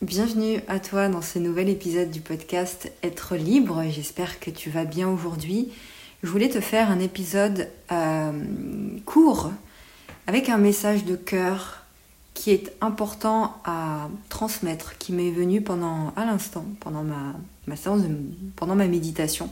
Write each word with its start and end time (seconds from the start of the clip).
Bienvenue 0.00 0.60
à 0.68 0.78
toi 0.78 1.08
dans 1.08 1.22
ce 1.22 1.40
nouvel 1.40 1.68
épisode 1.68 2.12
du 2.12 2.20
podcast 2.20 2.92
Être 3.02 3.34
libre. 3.34 3.82
J'espère 3.90 4.38
que 4.38 4.48
tu 4.48 4.70
vas 4.70 4.84
bien 4.84 5.08
aujourd'hui. 5.08 5.72
Je 6.22 6.28
voulais 6.28 6.48
te 6.48 6.60
faire 6.60 6.92
un 6.92 7.00
épisode 7.00 7.68
euh, 7.90 8.30
court 9.06 9.50
avec 10.28 10.50
un 10.50 10.56
message 10.56 11.04
de 11.04 11.16
cœur 11.16 11.82
qui 12.32 12.52
est 12.52 12.72
important 12.80 13.60
à 13.64 14.08
transmettre, 14.28 14.98
qui 14.98 15.12
m'est 15.12 15.32
venu 15.32 15.62
pendant 15.62 16.12
à 16.14 16.24
l'instant, 16.24 16.64
pendant 16.78 17.02
ma, 17.02 17.34
ma 17.66 17.74
séance, 17.74 18.02
pendant 18.54 18.76
ma 18.76 18.86
méditation. 18.86 19.50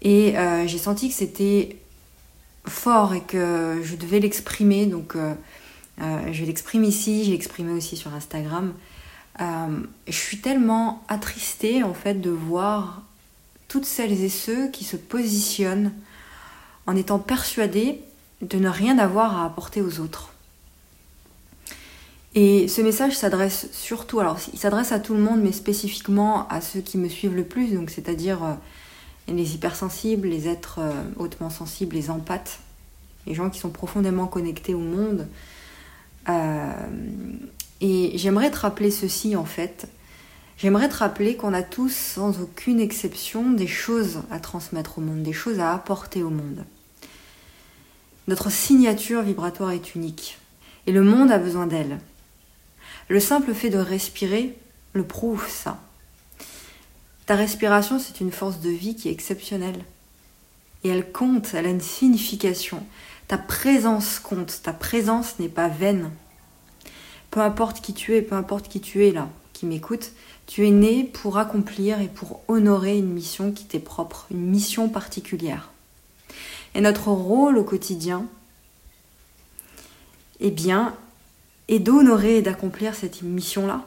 Et 0.00 0.38
euh, 0.38 0.66
j'ai 0.66 0.78
senti 0.78 1.10
que 1.10 1.14
c'était 1.14 1.76
fort 2.64 3.12
et 3.12 3.20
que 3.20 3.82
je 3.84 3.96
devais 3.96 4.18
l'exprimer. 4.20 4.86
Donc 4.86 5.14
euh, 5.14 5.34
je 6.32 6.42
l'exprime 6.46 6.84
ici, 6.84 7.24
j'ai 7.24 7.34
exprimé 7.34 7.74
aussi 7.74 7.98
sur 7.98 8.14
Instagram. 8.14 8.72
Euh, 9.40 9.80
je 10.06 10.16
suis 10.16 10.40
tellement 10.40 11.02
attristée 11.08 11.82
en 11.82 11.94
fait 11.94 12.14
de 12.14 12.30
voir 12.30 13.02
toutes 13.68 13.86
celles 13.86 14.22
et 14.22 14.28
ceux 14.28 14.68
qui 14.68 14.84
se 14.84 14.96
positionnent 14.96 15.92
en 16.86 16.96
étant 16.96 17.18
persuadés 17.18 18.00
de 18.42 18.58
ne 18.58 18.68
rien 18.68 18.98
avoir 18.98 19.38
à 19.38 19.46
apporter 19.46 19.80
aux 19.80 20.00
autres. 20.00 20.32
Et 22.34 22.68
ce 22.68 22.80
message 22.80 23.16
s'adresse 23.16 23.68
surtout, 23.72 24.20
alors 24.20 24.38
il 24.52 24.58
s'adresse 24.58 24.92
à 24.92 25.00
tout 25.00 25.14
le 25.14 25.20
monde, 25.20 25.40
mais 25.42 25.52
spécifiquement 25.52 26.46
à 26.48 26.60
ceux 26.60 26.80
qui 26.80 26.96
me 26.96 27.08
suivent 27.08 27.34
le 27.34 27.44
plus, 27.44 27.74
donc 27.74 27.90
c'est-à-dire 27.90 28.44
euh, 28.44 28.54
les 29.28 29.54
hypersensibles, 29.54 30.28
les 30.28 30.48
êtres 30.48 30.78
euh, 30.80 30.92
hautement 31.16 31.50
sensibles, 31.50 31.96
les 31.96 32.10
empathes, 32.10 32.60
les 33.26 33.34
gens 33.34 33.50
qui 33.50 33.58
sont 33.58 33.70
profondément 33.70 34.26
connectés 34.26 34.74
au 34.74 34.80
monde. 34.80 35.26
Et 37.80 38.12
j'aimerais 38.16 38.50
te 38.50 38.58
rappeler 38.58 38.90
ceci 38.90 39.36
en 39.36 39.44
fait. 39.44 39.88
J'aimerais 40.58 40.90
te 40.90 40.96
rappeler 40.96 41.36
qu'on 41.36 41.54
a 41.54 41.62
tous, 41.62 41.94
sans 41.94 42.40
aucune 42.40 42.80
exception, 42.80 43.50
des 43.50 43.66
choses 43.66 44.20
à 44.30 44.38
transmettre 44.40 44.98
au 44.98 45.00
monde, 45.00 45.22
des 45.22 45.32
choses 45.32 45.58
à 45.58 45.72
apporter 45.72 46.22
au 46.22 46.28
monde. 46.28 46.64
Notre 48.28 48.50
signature 48.50 49.22
vibratoire 49.22 49.70
est 49.70 49.94
unique 49.94 50.38
et 50.86 50.92
le 50.92 51.02
monde 51.02 51.32
a 51.32 51.38
besoin 51.38 51.66
d'elle. 51.66 51.98
Le 53.08 53.20
simple 53.20 53.54
fait 53.54 53.70
de 53.70 53.78
respirer 53.78 54.54
le 54.92 55.04
prouve 55.04 55.48
ça. 55.48 55.80
Ta 57.26 57.36
respiration, 57.36 57.98
c'est 57.98 58.20
une 58.20 58.32
force 58.32 58.60
de 58.60 58.70
vie 58.70 58.96
qui 58.96 59.08
est 59.08 59.12
exceptionnelle. 59.12 59.84
Et 60.84 60.88
elle 60.88 61.10
compte, 61.10 61.54
elle 61.54 61.66
a 61.66 61.70
une 61.70 61.80
signification. 61.80 62.84
Ta 63.28 63.38
présence 63.38 64.18
compte, 64.18 64.60
ta 64.62 64.72
présence 64.72 65.38
n'est 65.38 65.48
pas 65.48 65.68
vaine, 65.68 66.10
peu 67.30 67.40
importe 67.40 67.80
qui 67.80 67.94
tu 67.94 68.14
es, 68.14 68.22
peu 68.22 68.34
importe 68.34 68.68
qui 68.68 68.80
tu 68.80 69.06
es 69.06 69.12
là, 69.12 69.28
qui 69.52 69.66
m'écoute, 69.66 70.12
tu 70.46 70.66
es 70.66 70.70
né 70.70 71.04
pour 71.04 71.38
accomplir 71.38 72.00
et 72.00 72.08
pour 72.08 72.42
honorer 72.48 72.98
une 72.98 73.12
mission 73.12 73.52
qui 73.52 73.64
t'est 73.64 73.78
propre, 73.78 74.26
une 74.30 74.46
mission 74.46 74.88
particulière. 74.88 75.70
Et 76.74 76.80
notre 76.80 77.08
rôle 77.08 77.56
au 77.58 77.64
quotidien, 77.64 78.26
eh 80.40 80.50
bien, 80.50 80.96
est 81.68 81.78
d'honorer 81.78 82.38
et 82.38 82.42
d'accomplir 82.42 82.94
cette 82.94 83.22
mission-là. 83.22 83.86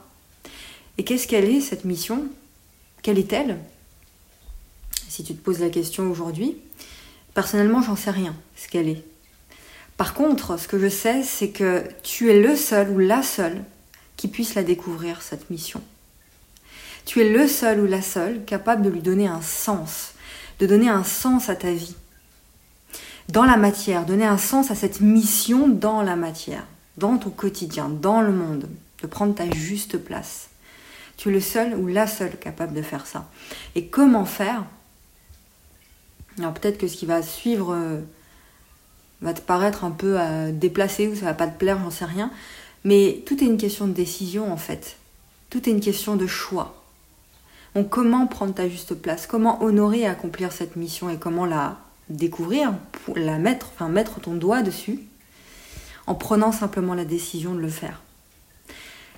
Et 0.98 1.04
qu'est-ce 1.04 1.28
qu'elle 1.28 1.50
est, 1.50 1.60
cette 1.60 1.86
mission? 1.86 2.28
Quelle 3.02 3.18
est-elle? 3.18 3.58
Si 5.10 5.24
tu 5.24 5.36
te 5.36 5.44
poses 5.44 5.60
la 5.60 5.70
question 5.70 6.10
aujourd'hui, 6.10 6.58
personnellement, 7.34 7.82
j'en 7.82 7.96
sais 7.96 8.12
rien, 8.12 8.36
ce 8.56 8.68
qu'elle 8.68 8.88
est. 8.88 9.04
Par 9.98 10.14
contre, 10.14 10.58
ce 10.60 10.68
que 10.68 10.80
je 10.80 10.90
sais, 10.90 11.24
c'est 11.24 11.50
que 11.50 11.84
tu 12.02 12.32
es 12.32 12.40
le 12.40 12.56
seul 12.56 12.90
ou 12.90 13.00
la 13.00 13.22
seule 13.22 13.64
qui 14.18 14.28
puisse 14.28 14.56
la 14.56 14.64
découvrir, 14.64 15.22
cette 15.22 15.50
mission. 15.50 15.82
Tu 17.06 17.22
es 17.22 17.30
le 17.30 17.48
seul 17.48 17.80
ou 17.80 17.86
la 17.86 18.02
seule 18.02 18.44
capable 18.46 18.82
de 18.82 18.90
lui 18.90 19.02
donner 19.02 19.28
un 19.28 19.42
sens, 19.42 20.14
de 20.60 20.66
donner 20.66 20.90
un 20.90 21.04
sens 21.04 21.50
à 21.50 21.56
ta 21.56 21.72
vie. 21.72 21.96
Dans 23.30 23.44
la 23.44 23.58
matière, 23.58 24.06
donner 24.06 24.26
un 24.26 24.38
sens 24.38 24.72
à 24.72 24.76
cette 24.76 25.02
mission 25.02 25.68
dans 25.68 26.02
la 26.02 26.16
matière, 26.16 26.66
dans 26.98 27.18
ton 27.18 27.30
quotidien, 27.30 27.90
dans 27.90 28.22
le 28.22 28.32
monde, 28.32 28.70
de 29.02 29.08
prendre 29.08 29.36
ta 29.36 29.50
juste 29.52 29.98
place. 29.98 30.50
Tu 31.18 31.30
es 31.30 31.32
le 31.32 31.42
seul 31.42 31.76
ou 31.76 31.88
la 31.88 32.08
seule 32.08 32.38
capable 32.38 32.74
de 32.74 32.82
faire 32.82 33.06
ça. 33.06 33.30
Et 33.76 33.88
comment 33.88 34.26
faire? 34.26 34.66
Alors 36.40 36.54
peut-être 36.54 36.78
que 36.78 36.88
ce 36.88 36.98
qui 36.98 37.06
va 37.06 37.22
suivre 37.22 37.74
euh, 37.74 38.00
va 39.24 39.34
te 39.34 39.42
paraître 39.42 39.84
un 39.84 39.92
peu 39.92 40.16
euh, 40.20 40.52
déplacé 40.52 41.08
ou 41.08 41.16
ça 41.16 41.26
va 41.26 41.34
pas 41.34 41.48
te 41.48 41.58
plaire, 41.58 41.80
j'en 41.82 41.90
sais 41.90 42.06
rien. 42.06 42.32
Mais 42.84 43.24
tout 43.26 43.42
est 43.44 43.48
une 43.48 43.58
question 43.58 43.88
de 43.88 43.94
décision 43.94 44.52
en 44.52 44.58
fait. 44.58 44.98
Tout 45.50 45.68
est 45.70 45.72
une 45.72 45.80
question 45.80 46.16
de 46.16 46.28
choix. 46.28 46.84
Donc 47.76 47.90
comment 47.90 48.28
prendre 48.28 48.54
ta 48.54 48.68
juste 48.70 48.94
place? 48.96 49.26
Comment 49.26 49.64
honorer 49.64 50.02
et 50.02 50.08
accomplir 50.08 50.52
cette 50.52 50.76
mission 50.76 51.10
et 51.10 51.18
comment 51.18 51.46
la 51.46 51.78
découvrir, 52.10 52.74
la 53.16 53.38
mettre, 53.40 53.68
enfin 53.74 53.90
mettre 53.90 54.20
ton 54.20 54.34
doigt 54.34 54.62
dessus 54.62 55.00
en 56.06 56.16
prenant 56.16 56.52
simplement 56.52 56.94
la 56.94 57.06
décision 57.06 57.56
de 57.56 57.60
le 57.60 57.70
faire? 57.70 58.02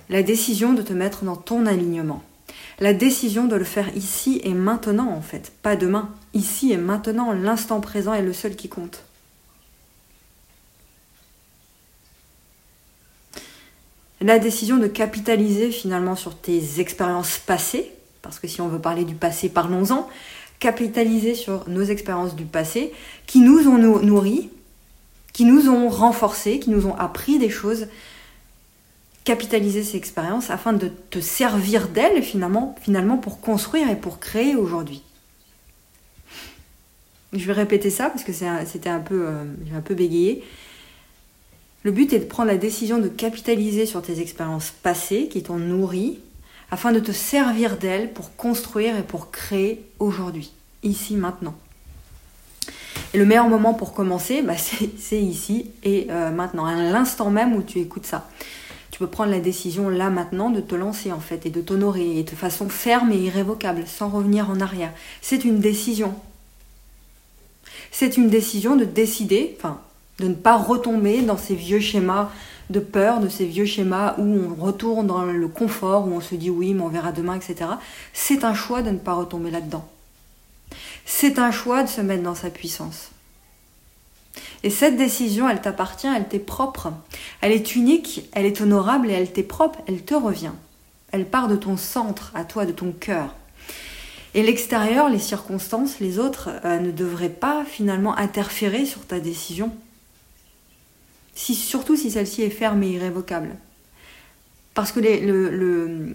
La 0.08 0.22
décision 0.22 0.72
de 0.72 0.82
te 0.82 0.92
mettre 0.92 1.24
dans 1.24 1.36
ton 1.36 1.66
alignement. 1.66 2.22
La 2.78 2.94
décision 2.94 3.46
de 3.46 3.56
le 3.56 3.64
faire 3.64 3.94
ici 3.96 4.40
et 4.44 4.54
maintenant 4.54 5.10
en 5.10 5.22
fait, 5.22 5.52
pas 5.62 5.74
demain. 5.74 6.10
Ici 6.32 6.70
et 6.70 6.76
maintenant, 6.76 7.32
l'instant 7.32 7.80
présent 7.80 8.14
est 8.14 8.22
le 8.22 8.32
seul 8.32 8.54
qui 8.54 8.68
compte. 8.68 9.02
La 14.20 14.38
décision 14.38 14.78
de 14.78 14.86
capitaliser 14.86 15.70
finalement 15.70 16.16
sur 16.16 16.36
tes 16.36 16.80
expériences 16.80 17.38
passées, 17.38 17.92
parce 18.22 18.38
que 18.38 18.48
si 18.48 18.60
on 18.60 18.68
veut 18.68 18.80
parler 18.80 19.04
du 19.04 19.14
passé, 19.14 19.48
parlons-en, 19.48 20.08
capitaliser 20.58 21.34
sur 21.34 21.68
nos 21.68 21.82
expériences 21.82 22.34
du 22.34 22.44
passé 22.44 22.92
qui 23.26 23.40
nous 23.40 23.68
ont 23.68 23.78
nourris, 23.78 24.50
qui 25.32 25.44
nous 25.44 25.68
ont 25.68 25.88
renforcés, 25.88 26.58
qui 26.58 26.70
nous 26.70 26.86
ont 26.86 26.94
appris 26.96 27.38
des 27.38 27.50
choses, 27.50 27.88
capitaliser 29.24 29.82
ces 29.82 29.96
expériences 29.96 30.50
afin 30.50 30.72
de 30.72 30.90
te 31.10 31.20
servir 31.20 31.88
d'elles 31.88 32.22
finalement, 32.22 32.74
finalement 32.80 33.18
pour 33.18 33.40
construire 33.40 33.90
et 33.90 33.96
pour 33.96 34.18
créer 34.18 34.56
aujourd'hui. 34.56 35.02
Je 37.32 37.44
vais 37.44 37.52
répéter 37.52 37.90
ça 37.90 38.08
parce 38.08 38.24
que 38.24 38.32
c'était 38.32 38.88
un 38.88 39.00
peu, 39.00 39.26
euh, 39.26 39.44
un 39.76 39.80
peu 39.80 39.94
bégayé. 39.94 40.44
Le 41.86 41.92
but 41.92 42.12
est 42.12 42.18
de 42.18 42.24
prendre 42.24 42.50
la 42.50 42.56
décision 42.56 42.98
de 42.98 43.06
capitaliser 43.06 43.86
sur 43.86 44.02
tes 44.02 44.18
expériences 44.20 44.72
passées 44.82 45.28
qui 45.28 45.44
t'ont 45.44 45.58
nourri 45.58 46.18
afin 46.72 46.90
de 46.90 46.98
te 46.98 47.12
servir 47.12 47.76
d'elles 47.76 48.12
pour 48.12 48.34
construire 48.34 48.98
et 48.98 49.04
pour 49.04 49.30
créer 49.30 49.88
aujourd'hui, 50.00 50.52
ici, 50.82 51.14
maintenant. 51.14 51.54
Et 53.14 53.18
le 53.18 53.24
meilleur 53.24 53.48
moment 53.48 53.72
pour 53.72 53.94
commencer, 53.94 54.42
bah, 54.42 54.54
c'est 54.98 55.22
ici 55.22 55.70
et 55.84 56.08
euh, 56.10 56.32
maintenant, 56.32 56.66
à 56.66 56.74
l'instant 56.74 57.30
même 57.30 57.54
où 57.54 57.62
tu 57.62 57.78
écoutes 57.78 58.06
ça. 58.06 58.28
Tu 58.90 58.98
peux 58.98 59.06
prendre 59.06 59.30
la 59.30 59.38
décision 59.38 59.88
là 59.88 60.10
maintenant 60.10 60.50
de 60.50 60.60
te 60.60 60.74
lancer 60.74 61.12
en 61.12 61.20
fait 61.20 61.46
et 61.46 61.50
de 61.50 61.60
t'honorer 61.60 62.24
de 62.24 62.30
façon 62.34 62.68
ferme 62.68 63.12
et 63.12 63.18
irrévocable, 63.18 63.84
sans 63.86 64.08
revenir 64.08 64.50
en 64.50 64.58
arrière. 64.58 64.90
C'est 65.22 65.44
une 65.44 65.60
décision. 65.60 66.16
C'est 67.92 68.16
une 68.16 68.28
décision 68.28 68.74
de 68.74 68.84
décider, 68.84 69.54
enfin 69.56 69.80
de 70.18 70.28
ne 70.28 70.34
pas 70.34 70.56
retomber 70.56 71.22
dans 71.22 71.36
ces 71.36 71.54
vieux 71.54 71.80
schémas 71.80 72.30
de 72.70 72.80
peur, 72.80 73.20
de 73.20 73.28
ces 73.28 73.46
vieux 73.46 73.64
schémas 73.64 74.14
où 74.18 74.22
on 74.22 74.54
retourne 74.54 75.06
dans 75.06 75.22
le 75.22 75.48
confort, 75.48 76.08
où 76.08 76.12
on 76.12 76.20
se 76.20 76.34
dit 76.34 76.50
oui, 76.50 76.74
mais 76.74 76.82
on 76.82 76.88
verra 76.88 77.12
demain, 77.12 77.36
etc. 77.36 77.70
C'est 78.12 78.44
un 78.44 78.54
choix 78.54 78.82
de 78.82 78.90
ne 78.90 78.98
pas 78.98 79.14
retomber 79.14 79.50
là-dedans. 79.50 79.86
C'est 81.04 81.38
un 81.38 81.52
choix 81.52 81.84
de 81.84 81.88
se 81.88 82.00
mettre 82.00 82.24
dans 82.24 82.34
sa 82.34 82.50
puissance. 82.50 83.10
Et 84.62 84.70
cette 84.70 84.96
décision, 84.96 85.48
elle 85.48 85.60
t'appartient, 85.60 86.08
elle 86.08 86.26
t'est 86.26 86.40
propre. 86.40 86.92
Elle 87.40 87.52
est 87.52 87.76
unique, 87.76 88.28
elle 88.32 88.46
est 88.46 88.60
honorable 88.60 89.10
et 89.10 89.12
elle 89.12 89.32
t'est 89.32 89.44
propre, 89.44 89.78
elle 89.86 90.02
te 90.02 90.14
revient. 90.14 90.52
Elle 91.12 91.26
part 91.26 91.46
de 91.46 91.56
ton 91.56 91.76
centre, 91.76 92.32
à 92.34 92.44
toi, 92.44 92.66
de 92.66 92.72
ton 92.72 92.90
cœur. 92.90 93.36
Et 94.34 94.42
l'extérieur, 94.42 95.08
les 95.08 95.20
circonstances, 95.20 96.00
les 96.00 96.18
autres, 96.18 96.50
euh, 96.64 96.80
ne 96.80 96.90
devraient 96.90 97.28
pas 97.28 97.64
finalement 97.64 98.16
interférer 98.18 98.84
sur 98.84 99.06
ta 99.06 99.20
décision 99.20 99.72
surtout 101.36 101.96
si 101.96 102.10
celle-ci 102.10 102.42
est 102.42 102.50
ferme 102.50 102.82
et 102.82 102.90
irrévocable. 102.90 103.56
Parce 104.74 104.90
que 104.90 105.00
le, 105.00 106.14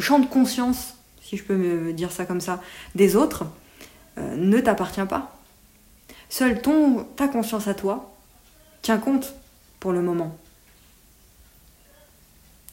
champ 0.00 0.18
de 0.18 0.26
conscience, 0.26 0.94
si 1.22 1.36
je 1.36 1.44
peux 1.44 1.56
me 1.56 1.92
dire 1.92 2.12
ça 2.12 2.26
comme 2.26 2.40
ça, 2.40 2.60
des 2.94 3.16
autres 3.16 3.46
euh, 4.18 4.36
ne 4.36 4.60
t'appartient 4.60 5.06
pas. 5.08 5.38
Seule 6.28 6.60
ton, 6.60 7.04
ta 7.16 7.28
conscience 7.28 7.68
à 7.68 7.74
toi 7.74 8.12
tient 8.82 8.98
compte 8.98 9.34
pour 9.78 9.92
le 9.92 10.02
moment. 10.02 10.36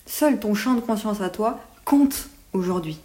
Seul 0.08 0.40
ton 0.40 0.56
champ 0.56 0.74
de 0.74 0.82
conscience 0.82 1.22
à 1.22 1.30
toi 1.30 1.60
compte 1.86 2.28
aujourd'hui. 2.54 2.98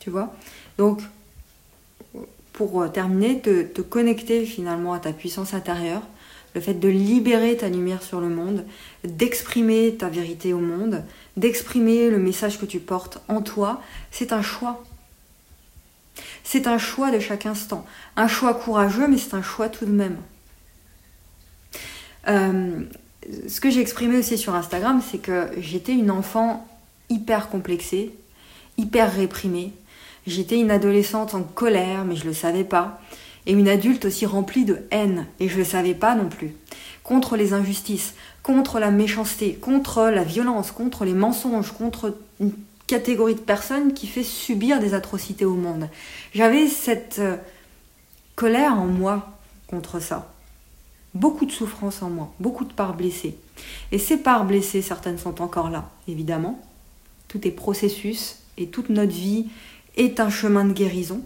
Tu 0.00 0.10
vois? 0.10 0.34
Donc, 0.76 1.00
pour 2.52 2.90
terminer, 2.92 3.40
te 3.40 3.80
connecter 3.80 4.44
finalement 4.44 4.92
à 4.92 4.98
ta 4.98 5.12
puissance 5.12 5.54
intérieure, 5.54 6.02
le 6.54 6.60
fait 6.60 6.74
de 6.74 6.88
libérer 6.88 7.56
ta 7.56 7.68
lumière 7.68 8.02
sur 8.02 8.20
le 8.20 8.28
monde, 8.28 8.64
d'exprimer 9.04 9.94
ta 9.96 10.08
vérité 10.08 10.52
au 10.52 10.58
monde, 10.58 11.04
d'exprimer 11.36 12.10
le 12.10 12.18
message 12.18 12.58
que 12.58 12.66
tu 12.66 12.80
portes 12.80 13.20
en 13.28 13.42
toi, 13.42 13.82
c'est 14.10 14.32
un 14.32 14.42
choix. 14.42 14.82
C'est 16.42 16.66
un 16.66 16.78
choix 16.78 17.10
de 17.10 17.20
chaque 17.20 17.46
instant. 17.46 17.84
Un 18.16 18.28
choix 18.28 18.54
courageux, 18.54 19.06
mais 19.06 19.18
c'est 19.18 19.34
un 19.34 19.42
choix 19.42 19.68
tout 19.68 19.84
de 19.84 19.92
même. 19.92 20.16
Euh, 22.28 22.82
ce 23.48 23.60
que 23.60 23.70
j'ai 23.70 23.80
exprimé 23.80 24.18
aussi 24.18 24.38
sur 24.38 24.54
Instagram, 24.54 25.02
c'est 25.08 25.18
que 25.18 25.48
j'étais 25.58 25.92
une 25.92 26.10
enfant 26.10 26.66
hyper 27.10 27.48
complexée, 27.48 28.12
hyper 28.76 29.12
réprimée. 29.12 29.72
J'étais 30.26 30.58
une 30.58 30.70
adolescente 30.70 31.34
en 31.34 31.42
colère, 31.42 32.04
mais 32.04 32.16
je 32.16 32.24
ne 32.24 32.28
le 32.28 32.34
savais 32.34 32.64
pas. 32.64 33.00
Et 33.48 33.52
une 33.52 33.68
adulte 33.68 34.04
aussi 34.04 34.26
remplie 34.26 34.64
de 34.64 34.78
haine, 34.92 35.26
et 35.40 35.48
je 35.48 35.58
ne 35.58 35.64
savais 35.64 35.94
pas 35.94 36.14
non 36.14 36.28
plus. 36.28 36.54
Contre 37.02 37.36
les 37.36 37.54
injustices, 37.54 38.14
contre 38.44 38.78
la 38.78 38.90
méchanceté, 38.90 39.54
contre 39.54 40.04
la 40.04 40.22
violence, 40.22 40.70
contre 40.70 41.04
les 41.04 41.14
mensonges, 41.14 41.72
contre 41.72 42.16
une 42.40 42.52
catégorie 42.86 43.34
de 43.34 43.40
personnes 43.40 43.94
qui 43.94 44.06
fait 44.06 44.22
subir 44.22 44.80
des 44.80 44.94
atrocités 44.94 45.44
au 45.44 45.54
monde. 45.54 45.88
J'avais 46.34 46.68
cette 46.68 47.18
euh, 47.18 47.36
colère 48.36 48.74
en 48.74 48.86
moi 48.86 49.38
contre 49.66 50.00
ça. 50.00 50.32
Beaucoup 51.14 51.46
de 51.46 51.52
souffrance 51.52 52.02
en 52.02 52.10
moi, 52.10 52.32
beaucoup 52.40 52.64
de 52.64 52.72
parts 52.72 52.94
blessées. 52.94 53.36
Et 53.92 53.98
ces 53.98 54.18
parts 54.18 54.44
blessées, 54.44 54.82
certaines 54.82 55.18
sont 55.18 55.42
encore 55.42 55.70
là, 55.70 55.90
évidemment. 56.06 56.62
Tout 57.28 57.46
est 57.46 57.50
processus 57.50 58.38
et 58.56 58.68
toute 58.68 58.90
notre 58.90 59.12
vie 59.12 59.46
est 59.96 60.20
un 60.20 60.30
chemin 60.30 60.64
de 60.64 60.72
guérison. 60.72 61.22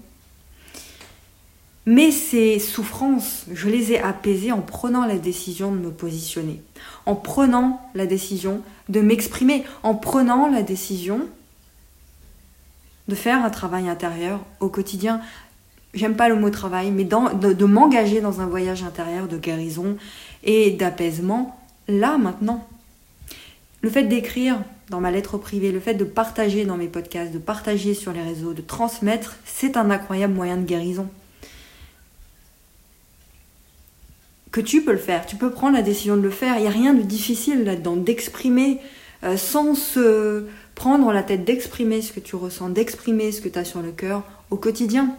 Mais 1.84 2.12
ces 2.12 2.60
souffrances, 2.60 3.44
je 3.52 3.68
les 3.68 3.92
ai 3.92 4.00
apaisées 4.00 4.52
en 4.52 4.60
prenant 4.60 5.04
la 5.04 5.18
décision 5.18 5.72
de 5.72 5.78
me 5.78 5.90
positionner, 5.90 6.62
en 7.06 7.16
prenant 7.16 7.80
la 7.94 8.06
décision 8.06 8.60
de 8.88 9.00
m'exprimer, 9.00 9.64
en 9.82 9.94
prenant 9.94 10.48
la 10.48 10.62
décision 10.62 11.22
de 13.08 13.14
faire 13.16 13.44
un 13.44 13.50
travail 13.50 13.88
intérieur 13.88 14.40
au 14.60 14.68
quotidien. 14.68 15.20
J'aime 15.92 16.14
pas 16.14 16.28
le 16.28 16.36
mot 16.36 16.50
travail, 16.50 16.92
mais 16.92 17.04
de, 17.04 17.64
m'engager 17.64 18.20
dans 18.20 18.40
un 18.40 18.46
voyage 18.46 18.84
intérieur 18.84 19.26
de 19.26 19.36
guérison 19.36 19.96
et 20.44 20.70
d'apaisement, 20.70 21.60
là 21.88 22.16
maintenant. 22.16 22.66
Le 23.82 23.90
fait 23.90 24.04
d'écrire 24.04 24.62
dans 24.88 25.00
ma 25.00 25.10
lettre 25.10 25.36
privée, 25.36 25.72
le 25.72 25.80
fait 25.80 25.94
de 25.94 26.04
partager 26.04 26.64
dans 26.64 26.76
mes 26.76 26.86
podcasts, 26.86 27.32
de 27.32 27.38
partager 27.38 27.94
sur 27.94 28.12
les 28.12 28.22
réseaux, 28.22 28.54
de 28.54 28.62
transmettre, 28.62 29.36
c'est 29.44 29.76
un 29.76 29.90
incroyable 29.90 30.34
moyen 30.34 30.56
de 30.56 30.64
guérison. 30.64 31.08
Que 34.52 34.60
tu 34.60 34.82
peux 34.82 34.92
le 34.92 34.98
faire, 34.98 35.24
tu 35.26 35.36
peux 35.36 35.50
prendre 35.50 35.74
la 35.74 35.82
décision 35.82 36.16
de 36.16 36.22
le 36.22 36.30
faire. 36.30 36.56
Il 36.58 36.62
n'y 36.62 36.68
a 36.68 36.70
rien 36.70 36.92
de 36.92 37.02
difficile 37.02 37.64
là-dedans, 37.64 37.96
d'exprimer 37.96 38.78
euh, 39.24 39.38
sans 39.38 39.74
se 39.74 40.44
prendre 40.74 41.10
la 41.12 41.22
tête, 41.22 41.44
d'exprimer 41.44 42.02
ce 42.02 42.12
que 42.12 42.20
tu 42.20 42.36
ressens, 42.36 42.68
d'exprimer 42.68 43.32
ce 43.32 43.40
que 43.40 43.48
tu 43.48 43.58
as 43.58 43.64
sur 43.64 43.80
le 43.80 43.92
cœur 43.92 44.22
au 44.50 44.56
quotidien. 44.56 45.16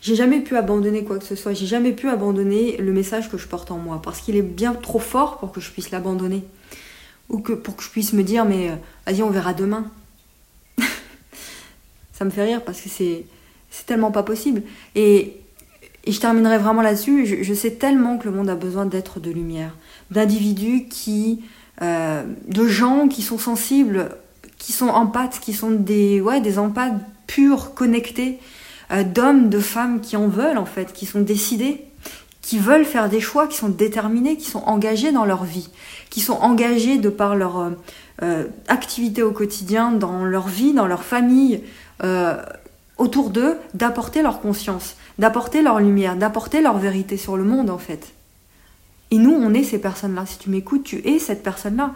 J'ai 0.00 0.14
jamais 0.14 0.40
pu 0.40 0.56
abandonner 0.56 1.04
quoi 1.04 1.18
que 1.18 1.24
ce 1.24 1.34
soit, 1.34 1.52
j'ai 1.52 1.66
jamais 1.66 1.92
pu 1.92 2.08
abandonner 2.08 2.78
le 2.78 2.92
message 2.92 3.30
que 3.30 3.36
je 3.36 3.46
porte 3.46 3.70
en 3.70 3.78
moi, 3.78 4.00
parce 4.02 4.20
qu'il 4.20 4.36
est 4.36 4.42
bien 4.42 4.72
trop 4.72 5.00
fort 5.00 5.38
pour 5.38 5.52
que 5.52 5.60
je 5.60 5.70
puisse 5.70 5.90
l'abandonner. 5.90 6.44
Ou 7.28 7.40
que 7.40 7.52
pour 7.52 7.76
que 7.76 7.82
je 7.82 7.90
puisse 7.90 8.14
me 8.14 8.22
dire, 8.22 8.46
mais 8.46 8.70
euh, 8.70 8.74
vas-y, 9.06 9.22
on 9.22 9.28
verra 9.28 9.52
demain. 9.52 9.90
Ça 12.14 12.24
me 12.24 12.30
fait 12.30 12.44
rire 12.44 12.64
parce 12.64 12.80
que 12.80 12.88
c'est, 12.88 13.26
c'est 13.70 13.84
tellement 13.84 14.10
pas 14.10 14.22
possible. 14.22 14.62
Et 14.94 15.36
et 16.08 16.12
je 16.12 16.20
terminerai 16.20 16.56
vraiment 16.56 16.80
là-dessus. 16.80 17.44
Je, 17.44 17.54
sais 17.54 17.72
tellement 17.72 18.16
que 18.16 18.24
le 18.26 18.34
monde 18.34 18.48
a 18.48 18.54
besoin 18.54 18.86
d'être 18.86 19.20
de 19.20 19.30
lumière, 19.30 19.76
d'individus 20.10 20.86
qui, 20.88 21.44
euh, 21.82 22.22
de 22.48 22.66
gens 22.66 23.08
qui 23.08 23.20
sont 23.20 23.36
sensibles, 23.36 24.08
qui 24.56 24.72
sont 24.72 24.88
empathes, 24.88 25.38
qui 25.38 25.52
sont 25.52 25.70
des, 25.70 26.22
ouais, 26.22 26.40
des 26.40 26.58
empathes 26.58 26.94
purs, 27.26 27.74
connectés, 27.74 28.38
euh, 28.90 29.04
d'hommes, 29.04 29.50
de 29.50 29.60
femmes 29.60 30.00
qui 30.00 30.16
en 30.16 30.28
veulent 30.28 30.56
en 30.56 30.64
fait, 30.64 30.94
qui 30.94 31.04
sont 31.04 31.20
décidés, 31.20 31.84
qui 32.40 32.58
veulent 32.58 32.86
faire 32.86 33.10
des 33.10 33.20
choix, 33.20 33.46
qui 33.46 33.58
sont 33.58 33.68
déterminés, 33.68 34.38
qui 34.38 34.48
sont 34.48 34.62
engagés 34.64 35.12
dans 35.12 35.26
leur 35.26 35.44
vie, 35.44 35.68
qui 36.08 36.22
sont 36.22 36.38
engagés 36.40 36.96
de 36.96 37.10
par 37.10 37.36
leur 37.36 37.70
euh, 38.22 38.44
activité 38.68 39.22
au 39.22 39.32
quotidien, 39.32 39.92
dans 39.92 40.24
leur 40.24 40.48
vie, 40.48 40.72
dans 40.72 40.86
leur 40.86 41.04
famille, 41.04 41.60
autour 42.98 43.30
d'eux, 43.30 43.56
d'apporter 43.74 44.22
leur 44.22 44.40
conscience 44.40 44.96
d'apporter 45.18 45.62
leur 45.62 45.80
lumière, 45.80 46.16
d'apporter 46.16 46.60
leur 46.60 46.78
vérité 46.78 47.16
sur 47.16 47.36
le 47.36 47.44
monde 47.44 47.70
en 47.70 47.78
fait. 47.78 48.12
Et 49.10 49.18
nous, 49.18 49.32
on 49.32 49.54
est 49.54 49.64
ces 49.64 49.80
personnes-là. 49.80 50.26
Si 50.26 50.38
tu 50.38 50.50
m'écoutes, 50.50 50.84
tu 50.84 51.06
es 51.06 51.18
cette 51.18 51.42
personne-là. 51.42 51.92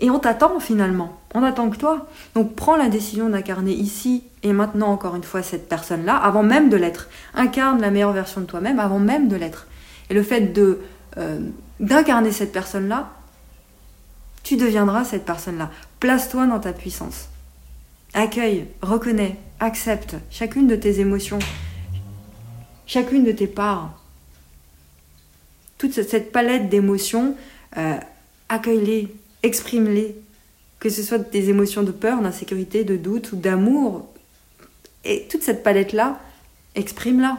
Et 0.00 0.10
on 0.10 0.18
t'attend 0.18 0.60
finalement. 0.60 1.18
On 1.34 1.42
attend 1.42 1.70
que 1.70 1.76
toi. 1.76 2.06
Donc 2.34 2.54
prends 2.54 2.76
la 2.76 2.88
décision 2.88 3.28
d'incarner 3.28 3.72
ici 3.72 4.24
et 4.42 4.52
maintenant 4.52 4.88
encore 4.88 5.16
une 5.16 5.22
fois 5.22 5.42
cette 5.42 5.68
personne-là, 5.68 6.16
avant 6.16 6.42
même 6.42 6.68
de 6.68 6.76
l'être. 6.76 7.08
Incarne 7.34 7.80
la 7.80 7.90
meilleure 7.90 8.12
version 8.12 8.40
de 8.40 8.46
toi-même 8.46 8.78
avant 8.78 8.98
même 8.98 9.28
de 9.28 9.36
l'être. 9.36 9.66
Et 10.10 10.14
le 10.14 10.22
fait 10.22 10.52
de 10.52 10.80
euh, 11.16 11.40
d'incarner 11.80 12.32
cette 12.32 12.52
personne-là, 12.52 13.10
tu 14.42 14.56
deviendras 14.56 15.04
cette 15.04 15.24
personne-là. 15.24 15.70
Place-toi 16.00 16.46
dans 16.46 16.60
ta 16.60 16.72
puissance. 16.72 17.28
Accueille, 18.16 18.68
reconnais, 18.80 19.36
accepte 19.58 20.14
chacune 20.30 20.68
de 20.68 20.76
tes 20.76 21.00
émotions, 21.00 21.40
chacune 22.86 23.24
de 23.24 23.32
tes 23.32 23.48
parts. 23.48 24.00
Toute 25.78 25.92
cette 25.92 26.30
palette 26.30 26.68
d'émotions, 26.68 27.34
euh, 27.76 27.96
accueille-les, 28.48 29.12
exprime-les. 29.42 30.16
Que 30.78 30.90
ce 30.90 31.02
soit 31.02 31.18
des 31.18 31.48
émotions 31.48 31.82
de 31.82 31.90
peur, 31.90 32.20
d'insécurité, 32.20 32.84
de 32.84 32.96
doute 32.96 33.32
ou 33.32 33.36
d'amour. 33.36 34.08
Et 35.04 35.26
toute 35.28 35.42
cette 35.42 35.64
palette-là, 35.64 36.20
exprime-la. 36.76 37.38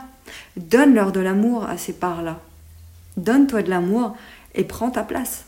Donne-leur 0.58 1.14
de 1.14 1.22
l'amour 1.22 1.64
à 1.70 1.78
ces 1.78 1.94
parts-là. 1.94 2.42
Donne-toi 3.16 3.64
de 3.64 3.70
l'amour 3.70 4.18
et 4.56 4.66
prends 4.66 4.92
ta 4.92 5.04
place. 5.04 5.46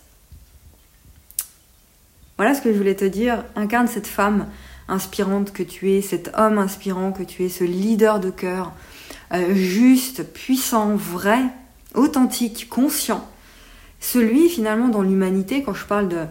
Voilà 2.37 2.53
ce 2.53 2.61
que 2.61 2.71
je 2.71 2.77
voulais 2.77 2.95
te 2.95 3.03
dire. 3.03 3.43
Incarne 3.55 3.87
cette 3.87 4.07
femme 4.07 4.47
inspirante 4.87 5.51
que 5.51 5.63
tu 5.63 5.91
es, 5.91 6.01
cet 6.01 6.31
homme 6.37 6.57
inspirant 6.57 7.11
que 7.11 7.23
tu 7.23 7.43
es, 7.43 7.49
ce 7.49 7.63
leader 7.63 8.19
de 8.19 8.29
cœur, 8.29 8.73
euh, 9.33 9.53
juste, 9.53 10.23
puissant, 10.23 10.95
vrai, 10.95 11.41
authentique, 11.95 12.69
conscient. 12.69 13.27
Celui 13.99 14.49
finalement 14.49 14.89
dans 14.89 15.01
l'humanité, 15.01 15.63
quand 15.63 15.73
je 15.73 15.85
parle 15.85 16.29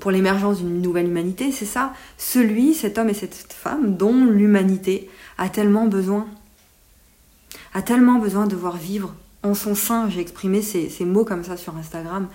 pour 0.00 0.10
l'émergence 0.10 0.58
d'une 0.58 0.82
nouvelle 0.82 1.06
humanité, 1.06 1.52
c'est 1.52 1.64
ça, 1.64 1.92
celui, 2.16 2.74
cet 2.74 2.98
homme 2.98 3.08
et 3.08 3.14
cette 3.14 3.52
femme 3.52 3.96
dont 3.96 4.24
l'humanité 4.24 5.08
a 5.38 5.48
tellement 5.48 5.86
besoin, 5.86 6.26
a 7.74 7.82
tellement 7.82 8.18
besoin 8.18 8.46
de 8.46 8.56
voir 8.56 8.76
vivre 8.76 9.14
en 9.42 9.54
son 9.54 9.74
sein. 9.74 10.08
J'ai 10.10 10.20
exprimé 10.20 10.62
ces, 10.62 11.04
mots 11.04 11.24
comme 11.24 11.44
ça 11.44 11.56
sur 11.56 11.76
Instagram. 11.76 12.28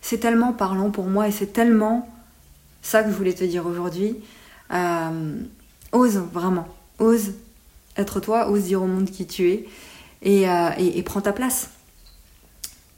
C'est 0.00 0.18
tellement 0.18 0.52
parlant 0.52 0.90
pour 0.90 1.06
moi 1.06 1.28
et 1.28 1.32
c'est 1.32 1.52
tellement 1.52 2.08
ça 2.82 3.02
que 3.02 3.10
je 3.10 3.14
voulais 3.14 3.34
te 3.34 3.44
dire 3.44 3.66
aujourd'hui. 3.66 4.16
Euh, 4.72 5.40
ose 5.92 6.16
vraiment, 6.32 6.68
ose 6.98 7.32
être 7.96 8.20
toi, 8.20 8.50
ose 8.50 8.64
dire 8.64 8.82
au 8.82 8.86
monde 8.86 9.10
qui 9.10 9.26
tu 9.26 9.50
es 9.50 9.66
euh, 10.26 10.70
et, 10.78 11.02
prends 11.02 11.20
ta 11.20 11.32
place. 11.32 11.70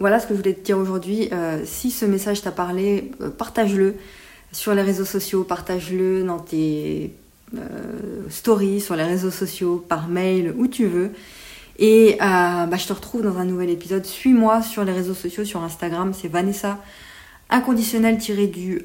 Voilà 0.00 0.18
ce 0.18 0.26
que 0.26 0.34
je 0.34 0.38
voulais 0.38 0.54
te 0.54 0.64
dire 0.64 0.78
aujourd'hui. 0.78 1.28
Euh, 1.32 1.62
si 1.64 1.90
ce 1.90 2.04
message 2.04 2.42
t'a 2.42 2.50
parlé, 2.50 3.12
euh, 3.20 3.30
partage-le 3.30 3.94
sur 4.50 4.74
les 4.74 4.82
réseaux 4.82 5.04
sociaux, 5.04 5.44
partage-le 5.44 6.24
dans 6.24 6.38
tes 6.38 7.14
stories, 8.30 8.80
sur 8.80 8.96
les 8.96 9.04
réseaux 9.04 9.30
sociaux, 9.30 9.84
par 9.86 10.08
mail, 10.08 10.54
où 10.56 10.66
tu 10.66 10.86
veux. 10.86 11.10
Et 11.78 12.16
bah, 12.18 12.76
je 12.76 12.86
te 12.86 12.92
retrouve 12.94 13.22
dans 13.22 13.36
un 13.36 13.44
nouvel 13.44 13.68
épisode. 13.68 14.06
Suis-moi 14.06 14.62
sur 14.62 14.84
les 14.84 14.92
réseaux 14.92 15.14
sociaux, 15.14 15.44
sur 15.44 15.62
Instagram, 15.62 16.12
c'est 16.14 16.28
Vanessa 16.28 16.78
inconditionnel 17.52 18.18
tiré 18.18 18.48
du, 18.48 18.82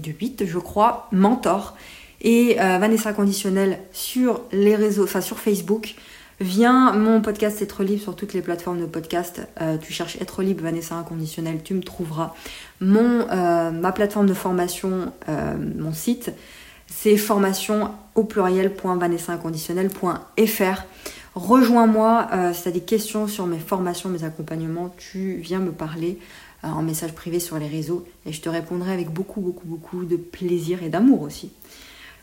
du 0.00 0.12
8, 0.12 0.44
je 0.46 0.58
crois, 0.58 1.08
mentor 1.10 1.74
et 2.22 2.58
euh, 2.60 2.78
Vanessa 2.78 3.12
Conditionnel 3.12 3.78
sur 3.92 4.40
les 4.52 4.76
réseaux, 4.76 5.02
enfin 5.04 5.20
sur 5.20 5.38
Facebook. 5.38 5.94
Viens, 6.40 6.92
mon 6.92 7.20
podcast 7.20 7.60
Être 7.62 7.84
Libre 7.84 8.02
sur 8.02 8.16
toutes 8.16 8.32
les 8.32 8.40
plateformes 8.42 8.80
de 8.80 8.86
podcast. 8.86 9.46
Euh, 9.60 9.76
tu 9.76 9.92
cherches 9.92 10.16
Être 10.20 10.42
Libre, 10.42 10.62
Vanessa 10.62 10.96
Inconditionnel, 10.96 11.62
tu 11.62 11.74
me 11.74 11.82
trouveras. 11.82 12.34
Mon, 12.80 13.28
euh, 13.30 13.70
ma 13.70 13.92
plateforme 13.92 14.26
de 14.26 14.34
formation, 14.34 15.12
mon 15.28 15.92
site, 15.92 16.32
c'est 16.86 17.16
formation 17.16 17.92
au 18.14 18.24
pluriel.vanessainconditionnel.fr. 18.24 20.82
Rejoins-moi 21.34 22.28
si 22.52 22.62
tu 22.62 22.68
as 22.68 22.72
des 22.72 22.80
questions 22.80 23.26
sur 23.26 23.46
mes 23.46 23.58
formations, 23.58 24.08
mes 24.08 24.24
accompagnements, 24.24 24.94
tu 24.98 25.36
viens 25.36 25.60
me 25.60 25.72
parler 25.72 26.18
en 26.62 26.82
message 26.82 27.12
privé 27.12 27.40
sur 27.40 27.58
les 27.58 27.68
réseaux 27.68 28.04
et 28.26 28.32
je 28.32 28.40
te 28.40 28.48
répondrai 28.48 28.92
avec 28.92 29.10
beaucoup, 29.10 29.40
beaucoup, 29.40 29.66
beaucoup 29.66 30.04
de 30.04 30.16
plaisir 30.16 30.82
et 30.82 30.90
d'amour 30.90 31.22
aussi. 31.22 31.50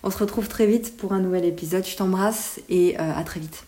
On 0.03 0.11
se 0.11 0.17
retrouve 0.17 0.47
très 0.47 0.65
vite 0.65 0.95
pour 0.97 1.13
un 1.13 1.19
nouvel 1.19 1.45
épisode. 1.45 1.85
Je 1.85 1.97
t'embrasse 1.97 2.61
et 2.69 2.99
euh, 2.99 3.13
à 3.15 3.23
très 3.23 3.39
vite. 3.39 3.65